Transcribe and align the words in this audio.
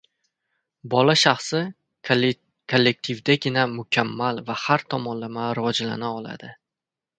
Bola 0.93 1.15
shaxsi 1.23 1.59
kollektivdagina 2.73 3.67
mukammal 3.75 4.43
va 4.49 4.59
har 4.65 4.87
tomonlama 4.95 5.47
rivojlana 5.61 6.13
oladi. 6.19 6.55